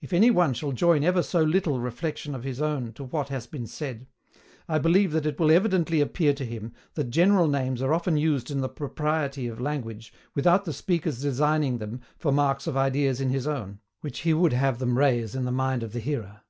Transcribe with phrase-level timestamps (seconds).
[0.00, 3.48] If any one shall join ever so little reflexion of his own to what has
[3.48, 4.06] been said,
[4.68, 8.52] I believe that it will evidently appear to him that general names are often used
[8.52, 13.30] in the propriety of language without the speaker's designing them for marks of ideas in
[13.30, 16.42] his own, which he would have them raise in the mind of the hearer.